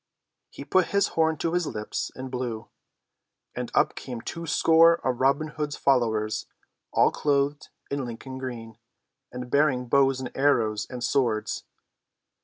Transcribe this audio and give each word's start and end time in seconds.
He 0.49 0.65
put 0.65 0.87
his 0.87 1.09
horn 1.09 1.37
to 1.37 1.53
his 1.53 1.67
lips 1.67 2.11
and 2.15 2.31
blew, 2.31 2.69
and 3.53 3.69
up 3.75 3.93
came 3.93 4.19
two 4.19 4.47
score 4.47 4.95
of 5.05 5.21
Robin 5.21 5.49
Hood's 5.49 5.75
followers, 5.75 6.47
all 6.91 7.11
clothed 7.11 7.69
in 7.91 8.03
Lincoln 8.03 8.39
green, 8.39 8.79
and 9.31 9.51
bearing 9.51 9.85
bows 9.85 10.19
and 10.19 10.31
arrows 10.33 10.87
and 10.89 11.03
swords. 11.03 11.65